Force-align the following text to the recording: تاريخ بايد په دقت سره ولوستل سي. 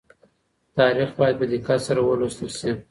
تاريخ 0.77 1.09
بايد 1.19 1.35
په 1.39 1.45
دقت 1.53 1.79
سره 1.87 1.99
ولوستل 2.01 2.49
سي. 2.59 2.69